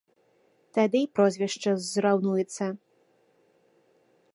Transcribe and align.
Тады 0.77 0.97
й 1.03 1.11
прозвішча 1.19 1.71
зраўнуецца. 1.91 2.65